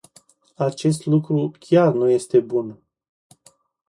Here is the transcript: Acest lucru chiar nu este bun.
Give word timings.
Acest 0.55 1.05
lucru 1.05 1.51
chiar 1.59 1.93
nu 1.93 2.09
este 2.09 2.39
bun. 2.39 2.81